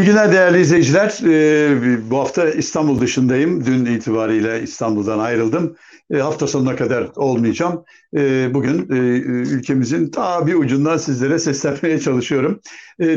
[0.00, 1.18] İyi günler değerli izleyiciler.
[1.24, 3.66] Ee, bu hafta İstanbul dışındayım.
[3.66, 5.76] Dün itibariyle İstanbul'dan ayrıldım.
[6.10, 7.84] Ee, hafta sonuna kadar olmayacağım.
[8.16, 8.96] Ee, bugün e,
[9.26, 12.60] ülkemizin ta bir ucundan sizlere seslenmeye çalışıyorum.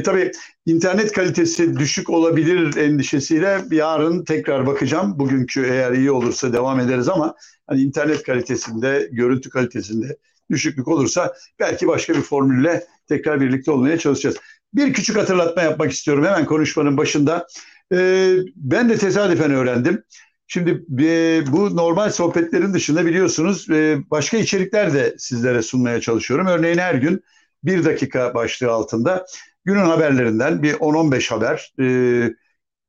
[0.05, 0.31] Tabii
[0.65, 5.19] internet kalitesi düşük olabilir endişesiyle yarın tekrar bakacağım.
[5.19, 7.35] Bugünkü eğer iyi olursa devam ederiz ama
[7.67, 10.17] hani internet kalitesinde, görüntü kalitesinde
[10.51, 14.37] düşüklük olursa belki başka bir formülle tekrar birlikte olmaya çalışacağız.
[14.73, 17.47] Bir küçük hatırlatma yapmak istiyorum hemen konuşmanın başında.
[17.93, 20.03] Ee, ben de tesadüfen öğrendim.
[20.47, 26.47] Şimdi e, bu normal sohbetlerin dışında biliyorsunuz e, başka içerikler de sizlere sunmaya çalışıyorum.
[26.47, 27.23] Örneğin her gün
[27.63, 29.25] bir dakika başlığı altında
[29.65, 31.85] günün haberlerinden bir 10-15 haber, e,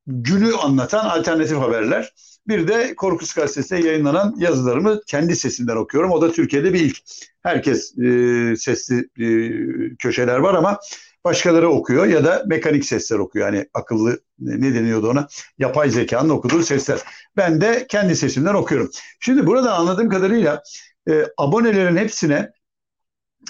[0.06, 2.14] günü anlatan alternatif haberler.
[2.48, 6.10] Bir de Korkus Gazetesi'ne yayınlanan yazılarımı kendi sesimden okuyorum.
[6.10, 6.96] O da Türkiye'de bir ilk.
[7.42, 9.26] Herkes e, sesli e,
[9.96, 10.78] köşeler var ama
[11.24, 13.46] başkaları okuyor ya da mekanik sesler okuyor.
[13.46, 15.28] Yani akıllı ne deniyordu ona?
[15.58, 17.00] Yapay zekanın okuduğu sesler.
[17.36, 18.90] Ben de kendi sesimden okuyorum.
[19.20, 20.62] Şimdi burada anladığım kadarıyla
[21.08, 22.52] e, abonelerin hepsine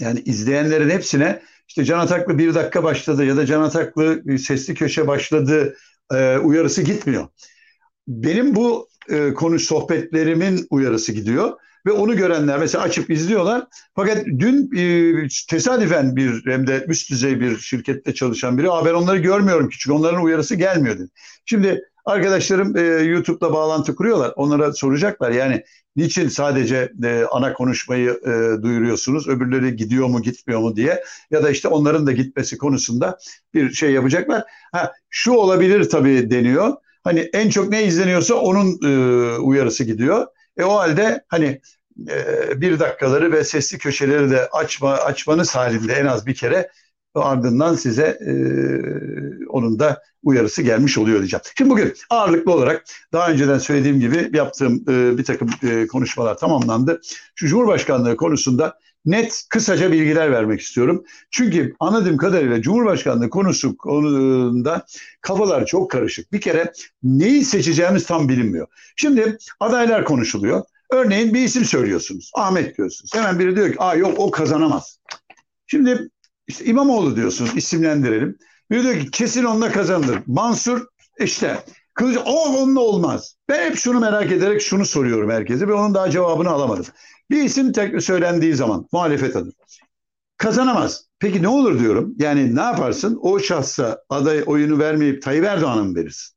[0.00, 5.06] yani izleyenlerin hepsine işte Can Ataklı bir dakika başladı ya da Can Ataklı sesli köşe
[5.06, 5.76] başladı
[6.12, 7.28] e, uyarısı gitmiyor.
[8.08, 11.52] Benim bu e, konu sohbetlerimin uyarısı gidiyor
[11.86, 13.66] ve onu görenler mesela açıp izliyorlar.
[13.96, 19.18] Fakat dün e, tesadüfen bir hem de üst düzey bir şirkette çalışan biri ben onları
[19.18, 21.10] görmüyorum ki çünkü onların uyarısı gelmiyor dedi.
[21.46, 24.32] Şimdi arkadaşlarım e, YouTube'da bağlantı kuruyorlar.
[24.36, 25.64] Onlara soracaklar yani
[25.96, 31.50] niçin sadece e, ana konuşmayı e, duyuruyorsunuz öbürleri gidiyor mu gitmiyor mu diye ya da
[31.50, 33.18] işte onların da gitmesi konusunda
[33.54, 34.42] bir şey yapacaklar.
[34.72, 36.72] Ha şu olabilir tabii deniyor.
[37.04, 40.26] Hani en çok ne izleniyorsa onun e, uyarısı gidiyor.
[40.56, 41.60] E o halde hani
[42.08, 46.70] e, bir dakikaları ve sesli köşeleri de açma açmanız halinde en az bir kere
[47.14, 48.32] ardından size e,
[49.48, 51.42] onun da uyarısı gelmiş oluyor diyeceğim.
[51.58, 57.00] Şimdi bugün ağırlıklı olarak daha önceden söylediğim gibi yaptığım e, bir takım e, konuşmalar tamamlandı.
[57.34, 61.04] Şu Cumhurbaşkanlığı konusunda net kısaca bilgiler vermek istiyorum.
[61.30, 64.86] Çünkü anladığım kadarıyla Cumhurbaşkanlığı konusu konusunda
[65.20, 66.32] kafalar çok karışık.
[66.32, 66.72] Bir kere
[67.02, 68.66] neyi seçeceğimiz tam bilinmiyor.
[68.96, 70.62] Şimdi adaylar konuşuluyor.
[70.90, 72.30] Örneğin bir isim söylüyorsunuz.
[72.34, 73.14] Ahmet diyorsunuz.
[73.14, 74.98] Hemen biri diyor ki Aa, yok o kazanamaz.
[75.66, 76.08] Şimdi
[76.46, 78.38] işte İmamoğlu diyorsunuz isimlendirelim.
[78.70, 80.18] Biri diyor ki kesin onunla kazanır.
[80.26, 80.86] Mansur
[81.20, 81.58] işte
[81.94, 83.36] Kılıç o onunla olmaz.
[83.48, 86.86] Ben hep şunu merak ederek şunu soruyorum herkese ve onun daha cevabını alamadım.
[87.30, 89.52] Bir isim tek söylendiği zaman muhalefet adı.
[90.36, 91.04] Kazanamaz.
[91.18, 92.14] Peki ne olur diyorum.
[92.18, 93.18] Yani ne yaparsın?
[93.22, 96.36] O şahsa aday oyunu vermeyip Tayyip Erdoğan'a mı verirsin?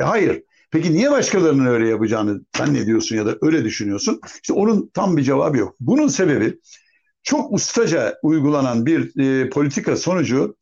[0.00, 0.42] E hayır.
[0.70, 4.20] Peki niye başkalarının öyle yapacağını sen ne diyorsun ya da öyle düşünüyorsun?
[4.42, 5.76] İşte onun tam bir cevabı yok.
[5.80, 6.60] Bunun sebebi
[7.22, 10.56] çok ustaca uygulanan bir e, politika sonucu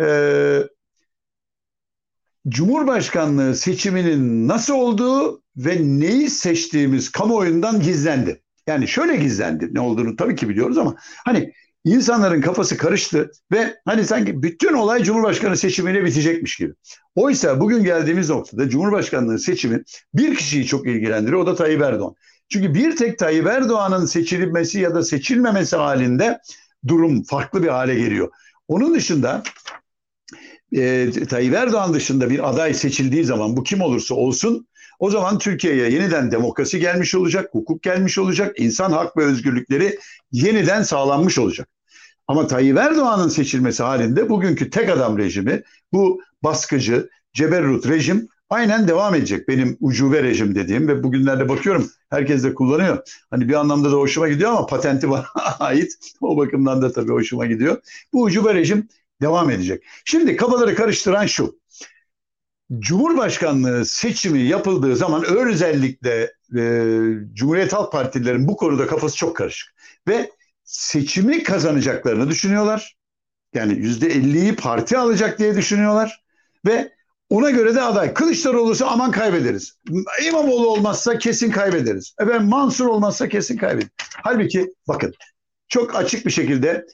[0.00, 0.06] e,
[2.48, 8.42] Cumhurbaşkanlığı seçiminin nasıl olduğu ve neyi seçtiğimiz kamuoyundan gizlendi.
[8.68, 11.52] Yani şöyle gizlendi ne olduğunu tabii ki biliyoruz ama hani
[11.84, 16.72] insanların kafası karıştı ve hani sanki bütün olay Cumhurbaşkanı seçimiyle bitecekmiş gibi.
[17.14, 19.82] Oysa bugün geldiğimiz noktada Cumhurbaşkanlığı seçimi
[20.14, 22.14] bir kişiyi çok ilgilendiriyor o da Tayyip Erdoğan.
[22.48, 26.38] Çünkü bir tek Tayyip Erdoğan'ın seçilmesi ya da seçilmemesi halinde
[26.88, 28.30] durum farklı bir hale geliyor.
[28.68, 29.42] Onun dışında
[30.72, 34.66] e, Tayyip Erdoğan dışında bir aday seçildiği zaman bu kim olursa olsun
[34.98, 39.98] o zaman Türkiye'ye yeniden demokrasi gelmiş olacak, hukuk gelmiş olacak, insan hak ve özgürlükleri
[40.32, 41.68] yeniden sağlanmış olacak.
[42.28, 45.62] Ama Tayyip Erdoğan'ın seçilmesi halinde bugünkü tek adam rejimi,
[45.92, 49.48] bu baskıcı, ceberrut rejim aynen devam edecek.
[49.48, 52.98] Benim ucube rejim dediğim ve bugünlerde bakıyorum herkes de kullanıyor.
[53.30, 55.26] Hani bir anlamda da hoşuma gidiyor ama patenti bana
[55.58, 55.92] ait.
[56.20, 57.80] O bakımdan da tabii hoşuma gidiyor.
[58.12, 58.88] Bu ucube rejim
[59.22, 59.84] devam edecek.
[60.04, 61.58] Şimdi kafaları karıştıran şu.
[62.78, 66.62] Cumhurbaşkanlığı seçimi yapıldığı zaman özellikle e,
[67.32, 69.74] Cumhuriyet Halk Partililerin bu konuda kafası çok karışık.
[70.08, 70.30] Ve
[70.64, 72.96] seçimi kazanacaklarını düşünüyorlar.
[73.54, 76.24] Yani yüzde elliyi parti alacak diye düşünüyorlar.
[76.66, 76.92] Ve
[77.30, 78.14] ona göre de aday.
[78.14, 79.78] Kılıçdaroğlu olursa aman kaybederiz.
[80.26, 82.14] İmamoğlu olmazsa kesin kaybederiz.
[82.20, 83.90] Efendim Mansur olmazsa kesin kaybederiz.
[84.22, 85.14] Halbuki bakın
[85.68, 86.86] çok açık bir şekilde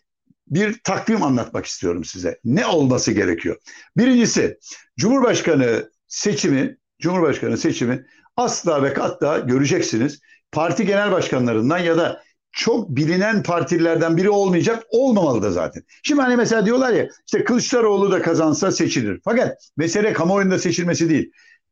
[0.47, 2.41] bir takvim anlatmak istiyorum size.
[2.45, 3.57] Ne olması gerekiyor?
[3.97, 4.59] Birincisi
[4.99, 8.07] Cumhurbaşkanı seçimi, Cumhurbaşkanı seçimi
[8.37, 10.21] asla ve hatta göreceksiniz.
[10.53, 15.83] Parti genel başkanlarından ya da çok bilinen partilerden biri olmayacak, olmamalı da zaten.
[16.03, 19.21] Şimdi hani mesela diyorlar ya işte Kılıçdaroğlu da kazansa seçilir.
[19.25, 21.31] Fakat mesele kamuoyunda seçilmesi değil.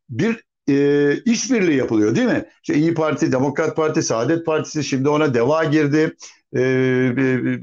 [0.09, 2.45] Bir e, işbirliği yapılıyor değil mi?
[2.63, 6.15] İşte İyi Parti, Demokrat Parti, Saadet Partisi şimdi ona deva girdi
[6.55, 6.59] e,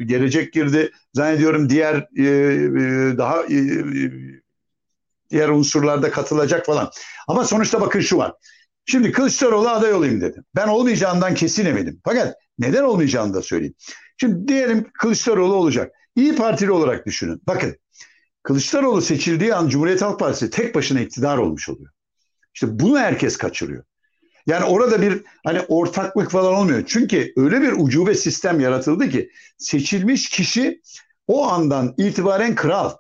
[0.05, 0.93] gelecek girdi.
[1.15, 3.49] Zannediyorum diğer e, e, daha
[5.31, 6.91] diğer unsurlarda katılacak falan.
[7.29, 8.33] Ama sonuçta bakın şu var.
[8.87, 10.43] Şimdi Kılıçdaroğlu aday olayım dedi.
[10.57, 12.01] Ben olmayacağından kesin eminim.
[12.05, 13.75] Fakat neden olmayacağını da söyleyeyim.
[14.17, 15.93] Şimdi diyelim Kılıçdaroğlu olacak.
[16.17, 17.43] İyi Partili olarak düşünün.
[17.47, 17.77] Bakın
[18.43, 21.91] Kılıçdaroğlu seçildiği an Cumhuriyet Halk Partisi tek başına iktidar olmuş oluyor.
[22.55, 23.85] İşte bunu herkes kaçırıyor.
[24.47, 26.83] Yani orada bir hani ortaklık falan olmuyor.
[26.87, 30.81] Çünkü öyle bir ucube sistem yaratıldı ki seçilmiş kişi
[31.27, 32.93] o andan itibaren kral.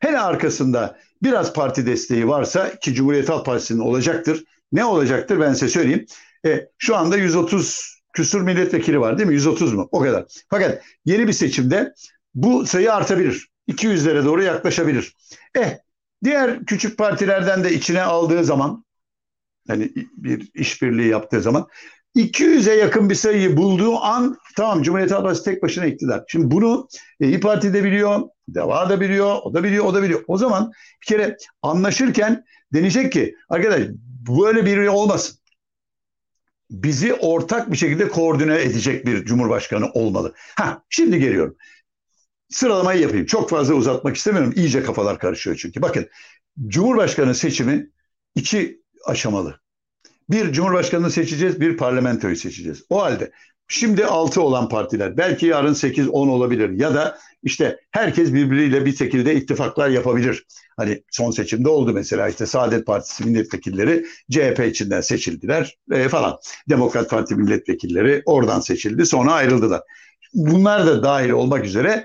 [0.00, 4.44] Hele arkasında biraz parti desteği varsa ki Cumhuriyet Halk Partisi'nin olacaktır.
[4.72, 6.06] Ne olacaktır ben size söyleyeyim.
[6.46, 9.34] E, şu anda 130 küsur milletvekili var değil mi?
[9.34, 9.88] 130 mu?
[9.92, 10.24] O kadar.
[10.50, 11.94] Fakat yeni bir seçimde
[12.34, 13.48] bu sayı artabilir.
[13.68, 15.16] 200'lere doğru yaklaşabilir.
[15.54, 15.78] Eh
[16.24, 18.83] diğer küçük partilerden de içine aldığı zaman
[19.68, 21.68] hani bir işbirliği yaptığı zaman
[22.16, 26.24] 200'e yakın bir sayıyı bulduğu an tamam Cumhuriyet Halk Partisi tek başına iktidar.
[26.28, 26.88] Şimdi bunu
[27.20, 30.24] İyi Parti de biliyor, Deva da biliyor, o da biliyor, o da biliyor.
[30.28, 30.72] O zaman
[31.02, 33.82] bir kere anlaşırken deneyecek ki arkadaş
[34.28, 35.38] böyle biri olmasın.
[36.70, 40.34] Bizi ortak bir şekilde koordine edecek bir cumhurbaşkanı olmalı.
[40.56, 41.56] Ha, şimdi geliyorum.
[42.50, 43.26] Sıralamayı yapayım.
[43.26, 44.52] Çok fazla uzatmak istemiyorum.
[44.56, 45.82] İyice kafalar karışıyor çünkü.
[45.82, 46.08] Bakın
[46.68, 47.90] Cumhurbaşkanı seçimi
[48.34, 49.60] iki aşamalı.
[50.30, 52.82] Bir Cumhurbaşkanını seçeceğiz, bir parlamentoyu seçeceğiz.
[52.90, 53.30] O halde
[53.68, 59.34] şimdi 6 olan partiler belki yarın 8-10 olabilir ya da işte herkes birbiriyle bir şekilde
[59.34, 60.46] ittifaklar yapabilir.
[60.76, 66.38] Hani son seçimde oldu mesela işte Saadet Partisi milletvekilleri CHP içinden seçildiler e, falan.
[66.68, 69.80] Demokrat Parti milletvekilleri oradan seçildi sonra ayrıldılar.
[70.34, 72.04] Bunlar da dahil olmak üzere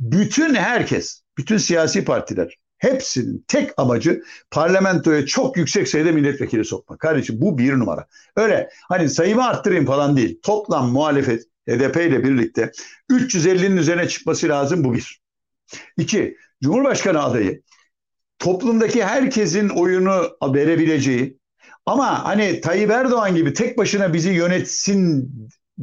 [0.00, 7.00] bütün herkes, bütün siyasi partiler hepsinin tek amacı parlamentoya çok yüksek sayıda milletvekili sokmak.
[7.00, 8.06] Kardeşim bu bir numara.
[8.36, 10.40] Öyle hani sayımı arttırayım falan değil.
[10.42, 12.72] Toplam muhalefet HDP ile birlikte
[13.10, 15.20] 350'nin üzerine çıkması lazım bu bir.
[15.98, 17.62] İki, Cumhurbaşkanı adayı
[18.38, 21.38] toplumdaki herkesin oyunu verebileceği
[21.86, 25.30] ama hani Tayyip Erdoğan gibi tek başına bizi yönetsin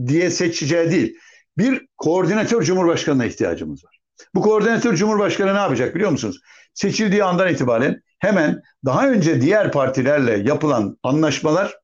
[0.08, 1.18] diye seçeceği değil.
[1.58, 4.00] Bir koordinatör cumhurbaşkanına ihtiyacımız var.
[4.36, 6.40] Bu koordinatör cumhurbaşkanı ne yapacak biliyor musunuz?
[6.74, 11.78] Seçildiği andan itibaren hemen daha önce diğer partilerle yapılan anlaşmalar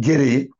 [0.00, 0.50] gereği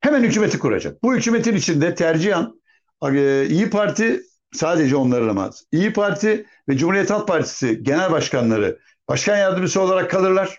[0.00, 1.02] hemen hükümeti kuracak.
[1.02, 2.60] Bu hükümetin içinde tercihan
[3.02, 4.22] e, İyi Parti
[4.52, 8.78] sadece onların ama İyi Parti ve Cumhuriyet Halk Partisi genel başkanları
[9.08, 10.58] başkan yardımcısı olarak kalırlar.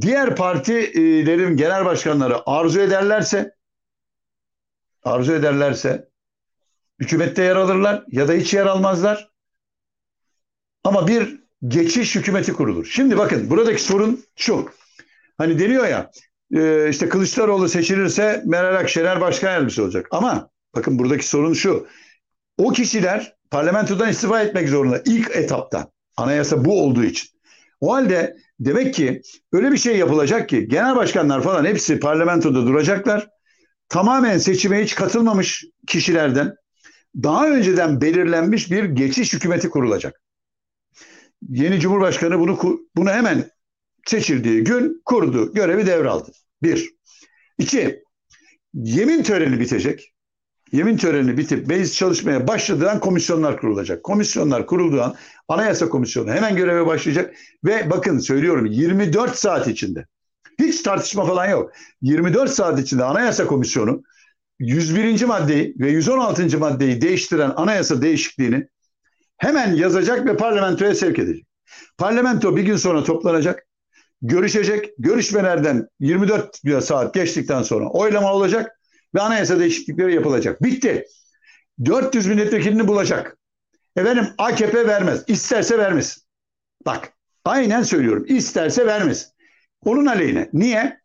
[0.00, 3.54] Diğer partilerin genel başkanları arzu ederlerse
[5.04, 6.08] arzu ederlerse
[7.00, 9.30] hükümette yer alırlar ya da hiç yer almazlar.
[10.86, 12.84] Ama bir geçiş hükümeti kurulur.
[12.84, 14.68] Şimdi bakın buradaki sorun şu.
[15.38, 16.10] Hani deniyor ya
[16.54, 20.08] e, işte Kılıçdaroğlu seçilirse Meral Akşener başkan yardımcısı olacak.
[20.10, 21.86] Ama bakın buradaki sorun şu.
[22.58, 25.90] O kişiler parlamentodan istifa etmek zorunda ilk etapta.
[26.16, 27.28] Anayasa bu olduğu için.
[27.80, 29.22] O halde demek ki
[29.52, 33.28] öyle bir şey yapılacak ki genel başkanlar falan hepsi parlamentoda duracaklar.
[33.88, 36.54] Tamamen seçime hiç katılmamış kişilerden
[37.22, 40.25] daha önceden belirlenmiş bir geçiş hükümeti kurulacak.
[41.48, 43.50] Yeni Cumhurbaşkanı bunu bunu hemen
[44.06, 46.32] seçildiği gün kurdu, görevi devraldı.
[46.62, 46.90] Bir.
[47.58, 48.02] İki,
[48.74, 50.12] yemin töreni bitecek.
[50.72, 54.04] Yemin töreni bitip meclis çalışmaya başladığı an komisyonlar kurulacak.
[54.04, 55.14] Komisyonlar kurulduğu an
[55.48, 57.34] Anayasa Komisyonu hemen göreve başlayacak
[57.64, 60.06] ve bakın söylüyorum 24 saat içinde
[60.60, 61.72] hiç tartışma falan yok.
[62.02, 64.02] 24 saat içinde Anayasa Komisyonu
[64.58, 65.24] 101.
[65.24, 66.58] maddeyi ve 116.
[66.58, 68.68] maddeyi değiştiren anayasa değişikliğini
[69.36, 71.46] hemen yazacak ve parlamentoya sevk edecek.
[71.98, 73.66] Parlamento bir gün sonra toplanacak,
[74.22, 74.90] görüşecek.
[74.98, 78.80] Görüşmelerden 24 saat geçtikten sonra oylama olacak
[79.14, 80.62] ve anayasa değişiklikleri yapılacak.
[80.62, 81.06] Bitti.
[81.84, 83.38] 400 milletvekilini bulacak.
[83.96, 85.24] Efendim AKP vermez.
[85.26, 86.26] İsterse vermez.
[86.86, 87.12] Bak
[87.44, 88.24] aynen söylüyorum.
[88.28, 89.32] İsterse vermez.
[89.84, 90.50] Onun aleyhine.
[90.52, 91.00] Niye?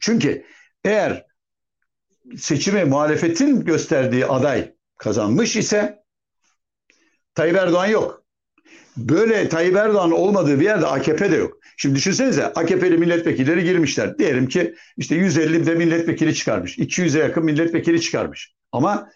[0.00, 0.44] Çünkü
[0.84, 1.26] eğer
[2.36, 6.02] seçime muhalefetin gösterdiği aday kazanmış ise
[7.36, 8.22] Tayyip Erdoğan yok.
[8.96, 11.58] Böyle Tayyip Erdoğan olmadığı bir yerde AKP de yok.
[11.76, 14.18] Şimdi düşünsenize AKP'li milletvekilleri girmişler.
[14.18, 16.78] Diyelim ki işte 150 de milletvekili çıkarmış.
[16.78, 18.54] 200'e yakın milletvekili çıkarmış.
[18.72, 19.10] Ama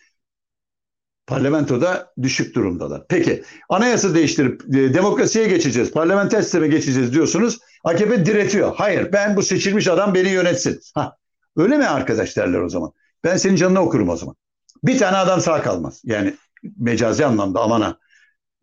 [1.27, 3.03] parlamentoda düşük durumdalar.
[3.09, 7.59] Peki anayasa değiştirip e, demokrasiye geçeceğiz, parlamenter sisteme geçeceğiz diyorsunuz.
[7.85, 8.75] AKP diretiyor.
[8.77, 10.81] Hayır ben bu seçilmiş adam beni yönetsin.
[10.95, 11.17] Ha,
[11.57, 12.93] öyle mi arkadaş derler o zaman.
[13.25, 14.37] Ben senin canını okurum o zaman.
[14.85, 16.03] Bir tane adam sağ kalmaz.
[16.05, 16.35] Yani
[16.79, 17.99] mecazi anlamda amana.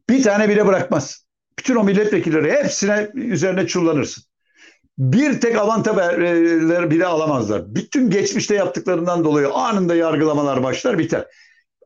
[0.10, 1.26] Bir tane bile bırakmaz.
[1.60, 4.24] Bütün o milletvekilleri hepsine üzerine çullanırsın.
[4.98, 7.76] Bir tek avantajları bile alamazlar.
[7.76, 11.26] Bütün geçmişte yaptıklarından dolayı anında yargılamalar başlar biter.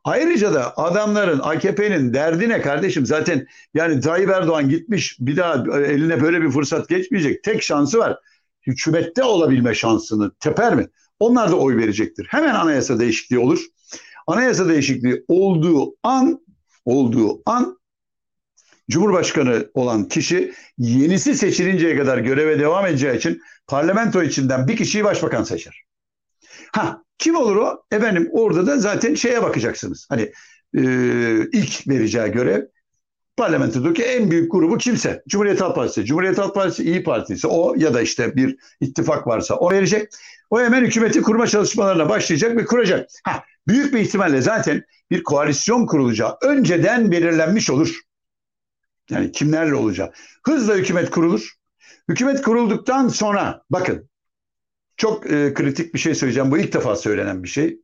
[0.04, 3.06] Ayrıca da adamların AKP'nin derdi ne kardeşim?
[3.06, 7.44] Zaten yani Tayyip Erdoğan gitmiş bir daha eline böyle bir fırsat geçmeyecek.
[7.44, 8.18] Tek şansı var.
[8.68, 10.88] Hükümette olabilme şansını teper mi?
[11.20, 12.28] Onlar da oy verecektir.
[12.30, 13.66] Hemen anayasa değişikliği olur.
[14.28, 16.42] Anayasa değişikliği olduğu an
[16.86, 17.81] olduğu an
[18.90, 25.44] Cumhurbaşkanı olan kişi yenisi seçilinceye kadar göreve devam edeceği için parlamento içinden bir kişiyi başbakan
[25.44, 25.84] seçer.
[26.74, 27.84] Ha kim olur o?
[27.92, 30.08] Efendim orada da zaten şeye bakacaksınız.
[30.10, 30.32] Hani
[30.78, 30.82] e,
[31.52, 32.66] ilk vereceği görev
[33.38, 35.24] parlamentodaki en büyük grubu kimse.
[35.28, 36.06] Cumhuriyet Halk Partisi.
[36.06, 40.12] Cumhuriyet Halk Partisi İyi Partisi o ya da işte bir ittifak varsa o verecek.
[40.50, 43.10] O hemen hükümeti kurma çalışmalarına başlayacak ve kuracak.
[43.24, 48.00] Ha, büyük bir ihtimalle zaten bir koalisyon kurulacağı önceden belirlenmiş olur.
[49.10, 50.18] Yani kimlerle olacak?
[50.46, 51.52] Hızla hükümet kurulur.
[52.10, 54.10] Hükümet kurulduktan sonra bakın
[54.98, 56.52] çok e, kritik bir şey söyleyeceğim.
[56.52, 57.80] Bu ilk defa söylenen bir şey.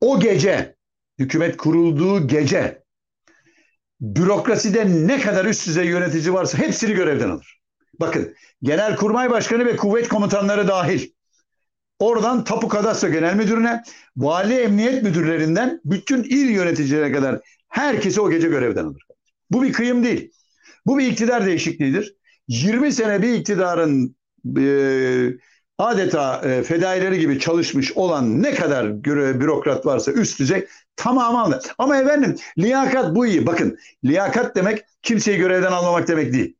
[0.00, 0.76] O gece
[1.18, 2.82] hükümet kurulduğu gece
[4.00, 7.60] bürokraside ne kadar üst düzey yönetici varsa hepsini görevden alır.
[8.00, 11.10] Bakın Genelkurmay Başkanı ve kuvvet komutanları dahil.
[11.98, 13.82] Oradan Tapu Kadastro Genel Müdürüne,
[14.16, 19.05] Vali Emniyet Müdürlerinden bütün il yöneticilerine kadar herkesi o gece görevden alır.
[19.50, 20.32] Bu bir kıyım değil.
[20.86, 22.16] Bu bir iktidar değişikliğidir.
[22.48, 24.16] 20 sene bir iktidarın
[24.58, 24.66] e,
[25.78, 31.64] adeta e, fedaileri gibi çalışmış olan ne kadar bürokrat varsa üst düzey tamamı alır.
[31.78, 33.46] Ama efendim liyakat bu iyi.
[33.46, 36.56] Bakın liyakat demek kimseyi görevden almamak demek değil.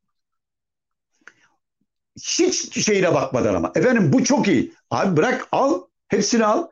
[2.16, 3.72] Hiç şeyine bakmadan ama.
[3.74, 4.74] Efendim bu çok iyi.
[4.90, 5.82] Abi bırak al.
[6.08, 6.66] Hepsini al.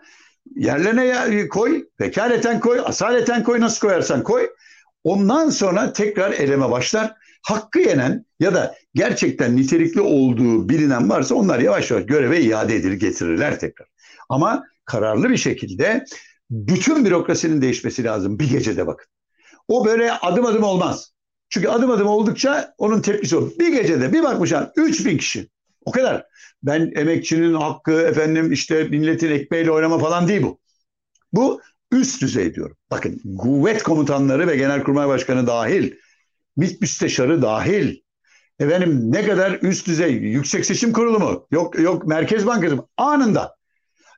[0.56, 1.84] Yerlerine koy.
[2.00, 2.80] Vekaleten koy.
[2.84, 3.60] Asaleten koy.
[3.60, 4.48] Nasıl koyarsan koy.
[5.04, 7.14] Ondan sonra tekrar eleme başlar.
[7.42, 12.92] Hakkı yenen ya da gerçekten nitelikli olduğu bilinen varsa onlar yavaş yavaş göreve iade edilir
[12.92, 13.88] getirirler tekrar.
[14.28, 16.04] Ama kararlı bir şekilde
[16.50, 19.06] bütün bürokrasinin değişmesi lazım bir gecede bakın.
[19.68, 21.12] O böyle adım adım olmaz.
[21.48, 23.52] Çünkü adım adım oldukça onun tepkisi olur.
[23.58, 25.48] Bir gecede bir bakmışlar 3 bin kişi.
[25.84, 26.26] O kadar.
[26.62, 30.60] Ben emekçinin hakkı efendim işte milletin ekmeğiyle oynama falan değil bu.
[31.32, 31.60] Bu
[31.94, 32.76] üst düzey diyorum.
[32.90, 35.92] Bakın kuvvet komutanları ve genelkurmay başkanı dahil,
[36.56, 37.96] MİT müsteşarı dahil,
[38.58, 41.46] efendim ne kadar üst düzey yüksek seçim kurulu mu?
[41.50, 42.86] Yok yok Merkez Bankası mı?
[42.96, 43.56] Anında.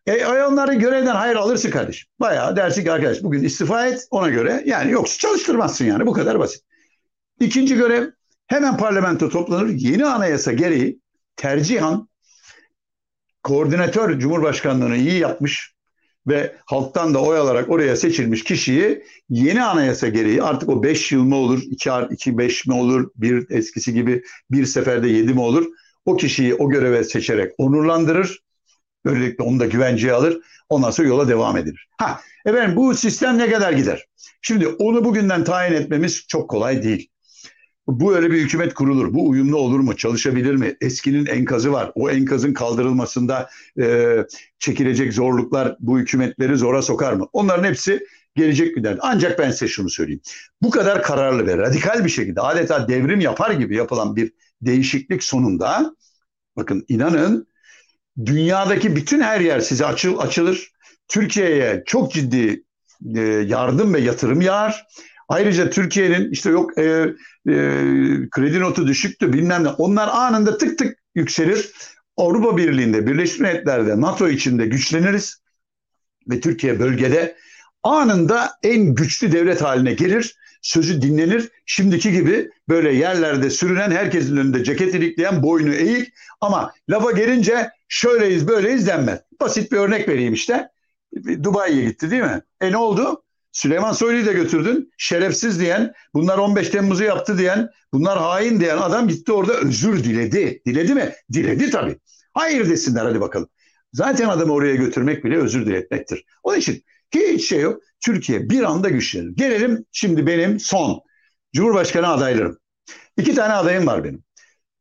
[0.07, 2.09] E, onları görevden hayır alırsın kardeşim.
[2.21, 4.63] Bayağı dersin ki arkadaş bugün istifa et ona göre.
[4.67, 6.63] Yani yoksa çalıştırmazsın yani bu kadar basit.
[7.41, 8.11] İkinci görev
[8.47, 9.69] hemen parlamento toplanır.
[9.69, 11.01] Yeni anayasa gereği
[11.37, 12.09] tercihan
[13.43, 15.76] koordinatör cumhurbaşkanlığını iyi yapmış
[16.27, 21.23] ve halktan da oy alarak oraya seçilmiş kişiyi yeni anayasa gereği artık o 5 yıl
[21.23, 25.67] mı olur, 2 2 5 mi olur, bir eskisi gibi bir seferde 7 mi olur?
[26.05, 28.41] O kişiyi o göreve seçerek onurlandırır.
[29.05, 30.39] Böylelikle onu da güvenceye alır.
[30.69, 31.89] Ondan sonra yola devam edilir.
[31.99, 34.07] Ha, efendim bu sistem ne kadar gider?
[34.43, 37.09] Şimdi onu bugünden tayin etmemiz çok kolay değil.
[37.87, 39.15] Bu öyle bir hükümet kurulur.
[39.15, 39.97] Bu uyumlu olur mu?
[39.97, 40.77] Çalışabilir mi?
[40.81, 41.93] Eskinin enkazı var.
[41.95, 43.51] O enkazın kaldırılmasında
[43.81, 44.17] e,
[44.59, 47.29] çekilecek zorluklar bu hükümetleri zora sokar mı?
[47.33, 48.99] Onların hepsi gelecek günler.
[49.01, 50.21] Ancak ben size şunu söyleyeyim.
[50.63, 55.97] Bu kadar kararlı ve radikal bir şekilde adeta devrim yapar gibi yapılan bir değişiklik sonunda
[56.57, 57.49] bakın inanın
[58.27, 60.73] dünyadaki bütün her yer size açıl, açılır.
[61.09, 62.65] Türkiye'ye çok ciddi
[63.17, 64.87] e, yardım ve yatırım yağar.
[65.29, 67.55] Ayrıca Türkiye'nin işte yok e, e,
[68.31, 71.73] kredi notu düşüktü bilmem ne onlar anında tık tık yükselir.
[72.17, 75.43] Avrupa Birliği'nde, Birleşmiş Milletler'de, NATO içinde güçleniriz
[76.31, 77.37] ve Türkiye bölgede
[77.83, 80.37] anında en güçlü devlet haline gelir.
[80.63, 81.49] Sözü dinlenir.
[81.67, 88.49] Şimdiki gibi böyle yerlerde sürünen herkesin önünde ceket ilikleyen boynu eğik ama lafa gelince şöyleyiz
[88.49, 89.21] böyleyiz denmez.
[89.41, 90.69] Basit bir örnek vereyim işte.
[91.43, 92.43] Dubai'ye gitti değil mi?
[92.61, 93.23] E ne oldu?
[93.57, 94.93] Süleyman Soylu'yu da götürdün.
[94.99, 100.63] Şerefsiz diyen, bunlar 15 Temmuz'u yaptı diyen, bunlar hain diyen adam gitti orada özür diledi.
[100.67, 101.13] Diledi mi?
[101.33, 101.99] Diledi tabii.
[102.35, 103.49] Hayır desinler hadi bakalım.
[103.93, 106.25] Zaten adamı oraya götürmek bile özür diletmektir.
[106.43, 106.85] Onun için
[107.15, 107.83] hiç şey yok.
[108.05, 109.37] Türkiye bir anda güçlenir.
[109.37, 111.01] Gelelim şimdi benim son
[111.55, 112.59] Cumhurbaşkanı adaylarım.
[113.17, 114.25] İki tane adayım var benim.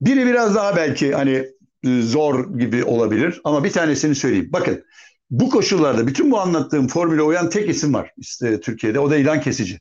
[0.02, 1.46] Biri biraz daha belki hani
[1.84, 4.50] e, zor gibi olabilir ama bir tanesini söyleyeyim.
[4.54, 4.84] Bakın
[5.30, 9.00] bu koşullarda bütün bu anlattığım formüle uyan tek isim var işte Türkiye'de.
[9.00, 9.80] O da ilan kesici.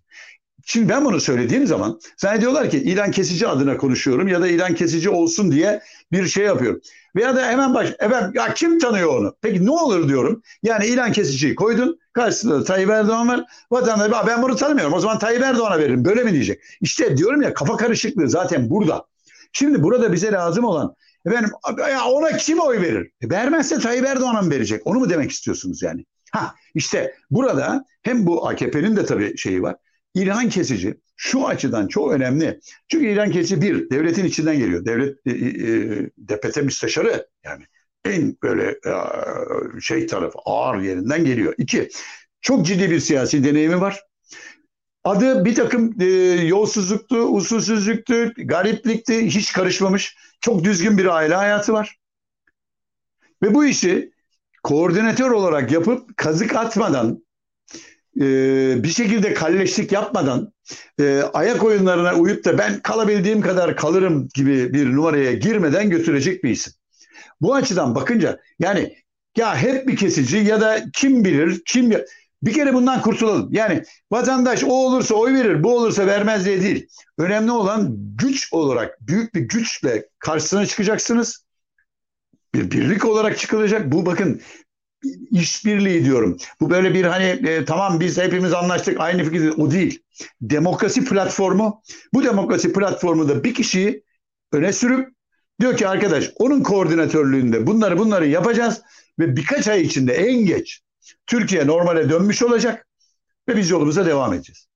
[0.66, 2.00] Şimdi ben bunu söylediğim zaman
[2.40, 5.80] diyorlar ki ilan kesici adına konuşuyorum ya da ilan kesici olsun diye
[6.12, 6.80] bir şey yapıyorum.
[7.16, 9.34] Veya da hemen baş, efendim ya kim tanıyor onu?
[9.42, 10.42] Peki ne olur diyorum.
[10.62, 11.98] Yani ilan kesiciyi koydun.
[12.12, 13.44] Karşısında da Tayyip Erdoğan var.
[13.70, 14.94] Vatandaş ben bunu tanımıyorum.
[14.94, 16.04] O zaman Tayyip Erdoğan'a veririm.
[16.04, 16.60] Böyle mi diyecek?
[16.80, 19.06] İşte diyorum ya kafa karışıklığı zaten burada.
[19.52, 20.94] Şimdi burada bize lazım olan
[21.26, 23.10] Efendim ya ona kim oy verir?
[23.20, 24.82] E vermezse Tayyip Erdoğan'a mı verecek?
[24.84, 26.04] Onu mu demek istiyorsunuz yani?
[26.32, 29.76] Ha işte burada hem bu AKP'nin de tabii şeyi var.
[30.14, 32.60] İlhan kesici şu açıdan çok önemli.
[32.88, 34.84] Çünkü İlhan kesici bir, devletin içinden geliyor.
[34.84, 37.64] Devlet e, e, DPT müsteşarı yani
[38.04, 38.92] en böyle e,
[39.80, 41.54] şey tarafı ağır yerinden geliyor.
[41.58, 41.88] İki,
[42.40, 44.02] çok ciddi bir siyasi deneyimi var.
[45.04, 46.04] Adı bir takım e,
[46.46, 50.16] yolsuzluktu, usulsüzlüktü, gariplikti, hiç karışmamış.
[50.40, 51.98] Çok düzgün bir aile hayatı var.
[53.42, 54.12] Ve bu işi
[54.62, 57.24] koordinatör olarak yapıp kazık atmadan,
[58.20, 58.22] e,
[58.82, 60.52] bir şekilde kalleşlik yapmadan,
[61.00, 66.50] e, ayak oyunlarına uyup da ben kalabildiğim kadar kalırım gibi bir numaraya girmeden götürecek bir
[66.50, 66.72] isim.
[67.40, 68.96] Bu açıdan bakınca yani
[69.36, 71.92] ya hep bir kesici ya da kim bilir, kim
[72.46, 73.48] bir kere bundan kurtulalım.
[73.52, 76.88] Yani vatandaş o olursa oy verir, bu olursa vermez diye değil.
[77.18, 81.44] Önemli olan güç olarak büyük bir güçle karşısına çıkacaksınız.
[82.54, 83.92] Bir birlik olarak çıkılacak.
[83.92, 84.40] Bu bakın
[85.30, 86.36] işbirliği diyorum.
[86.60, 90.02] Bu böyle bir hani e, tamam biz hepimiz anlaştık aynı fikirde o değil.
[90.40, 91.82] Demokrasi platformu.
[92.14, 94.02] Bu demokrasi platformu da bir kişiyi
[94.52, 95.08] öne sürüp
[95.60, 98.82] diyor ki arkadaş onun koordinatörlüğünde bunları bunları yapacağız
[99.18, 100.83] ve birkaç ay içinde en geç
[101.26, 102.86] Türkiye normale dönmüş olacak
[103.48, 104.66] ve biz yolumuza devam edeceğiz.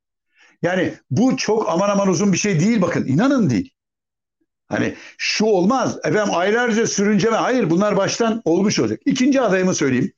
[0.63, 3.73] Yani bu çok aman aman uzun bir şey değil bakın inanın değil.
[4.69, 9.01] Hani şu olmaz efendim aylarca sürünceme hayır bunlar baştan olmuş olacak.
[9.05, 10.13] İkinci adayımı söyleyeyim.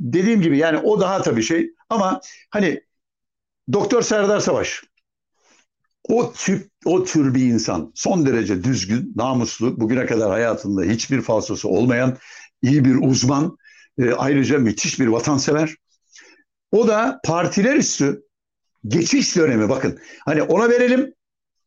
[0.00, 2.20] Dediğim gibi yani o daha tabii şey ama
[2.50, 2.80] hani
[3.72, 4.84] Doktor Serdar Savaş
[6.08, 11.68] o tip o tür bir insan son derece düzgün, namuslu, bugüne kadar hayatında hiçbir falsosu
[11.68, 12.16] olmayan
[12.62, 13.56] iyi bir uzman,
[13.98, 15.74] e, ayrıca müthiş bir vatansever.
[16.72, 18.22] O da partiler üstü
[18.88, 19.98] geçiş dönemi bakın.
[20.24, 21.14] Hani ona verelim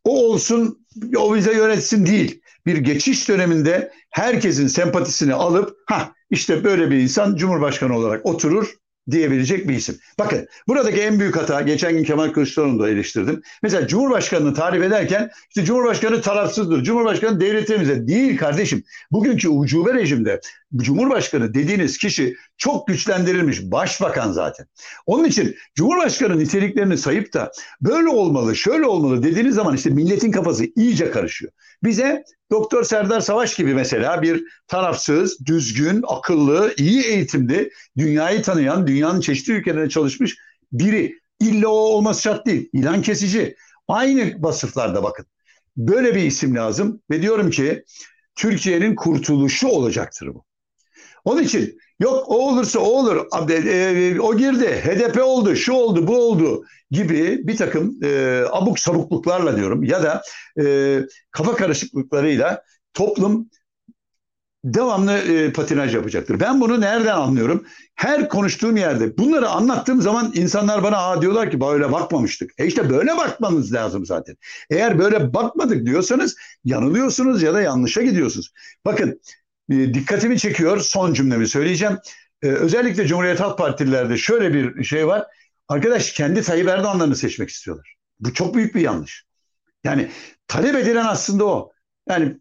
[0.04, 0.86] o olsun
[1.18, 2.42] o bize yönetsin değil.
[2.66, 8.74] Bir geçiş döneminde herkesin sempatisini alıp ha işte böyle bir insan Cumhurbaşkanı olarak oturur
[9.12, 9.96] diyebilecek bir isim.
[10.20, 13.41] Bakın buradaki en büyük hata geçen gün Kemal Kılıçdaroğlu'nu da eleştirdim.
[13.63, 16.84] Mesela Cumhurbaşkanı'nı tarif ederken işte Cumhurbaşkanı tarafsızdır.
[16.84, 18.84] Cumhurbaşkanı devletimize değil kardeşim.
[19.12, 20.41] Bugünkü ucube rejimde
[20.76, 24.65] Cumhurbaşkanı dediğiniz kişi çok güçlendirilmiş başbakan zaten.
[25.06, 30.65] Onun için Cumhurbaşkanı niteliklerini sayıp da böyle olmalı, şöyle olmalı dediğiniz zaman işte milletin kafası
[30.76, 31.52] iyice karışıyor.
[31.84, 39.22] Bize Doktor Serdar Savaş gibi mesela bir tarafsız, düzgün, akıllı, iyi eğitimli, dünyayı tanıyan, dünyanın
[39.22, 40.38] çeşitli ülkelerine çalışmış
[40.72, 41.20] biri.
[41.40, 42.70] İlla o olması şart değil.
[42.74, 43.56] İlan kesici.
[43.88, 45.26] Aynı vasıflarda bakın.
[45.78, 47.84] Böyle bir isim lazım ve diyorum ki
[48.36, 50.46] Türkiye'nin kurtuluşu olacaktır bu.
[51.28, 56.18] Onun için yok o olursa o olur, e, o girdi, HDP oldu, şu oldu, bu
[56.18, 60.22] oldu gibi bir takım e, abuk sabukluklarla diyorum ya da
[60.62, 61.00] e,
[61.32, 62.63] kafa karışıklıklarıyla
[62.94, 63.50] toplum
[64.63, 66.40] devamlı e, patinaj yapacaktır.
[66.40, 67.66] Ben bunu nereden anlıyorum?
[67.96, 72.52] Her konuştuğum yerde bunları anlattığım zaman insanlar bana Aa, diyorlar ki böyle bakmamıştık.
[72.58, 74.36] E işte böyle bakmanız lazım zaten.
[74.70, 76.36] Eğer böyle bakmadık diyorsanız
[76.66, 78.52] yanılıyorsunuz ya da yanlışa gidiyorsunuz.
[78.86, 81.97] Bakın e, dikkatimi çekiyor son cümlemi söyleyeceğim.
[82.41, 85.27] E, özellikle Cumhuriyet Halk Partililerde şöyle bir şey var.
[85.67, 87.95] Arkadaş kendi Tayyip Erdoğan'larını seçmek istiyorlar.
[88.19, 89.25] Bu çok büyük bir yanlış.
[89.84, 90.10] Yani
[90.47, 91.71] talep edilen aslında o.
[92.10, 92.38] Yani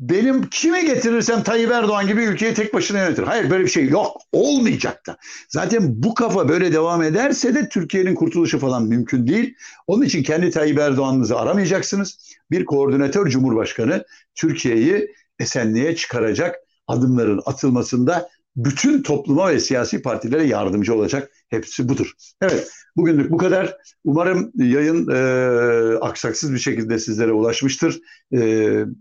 [0.00, 3.22] benim kime getirirsem Tayyip Erdoğan gibi ülkeyi tek başına yönetir.
[3.22, 4.16] Hayır böyle bir şey yok.
[4.32, 5.16] Olmayacak da.
[5.48, 9.54] Zaten bu kafa böyle devam ederse de Türkiye'nin kurtuluşu falan mümkün değil.
[9.86, 12.36] Onun için kendi Tayyip Erdoğan'ınızı aramayacaksınız.
[12.50, 21.30] Bir koordinatör cumhurbaşkanı Türkiye'yi esenliğe çıkaracak adımların atılmasında bütün topluma ve siyasi partilere yardımcı olacak.
[21.48, 22.12] Hepsi budur.
[22.42, 23.76] Evet, bugünlük bu kadar.
[24.04, 28.00] Umarım yayın e, aksaksız bir şekilde sizlere ulaşmıştır.
[28.34, 28.38] E,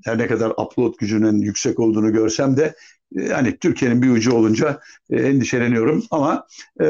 [0.06, 2.76] her ne kadar upload gücünün yüksek olduğunu görsem de
[3.16, 6.48] e, yani Türkiye'nin bir ucu olunca e, endişeleniyorum ama
[6.82, 6.88] e,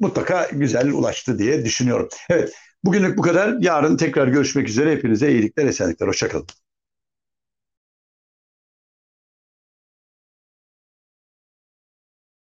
[0.00, 2.08] mutlaka güzel ulaştı diye düşünüyorum.
[2.30, 2.52] Evet,
[2.84, 3.56] bugünlük bu kadar.
[3.60, 4.92] Yarın tekrar görüşmek üzere.
[4.92, 6.06] Hepinize iyilikler, esenlikler.
[6.06, 6.46] Hoşçakalın.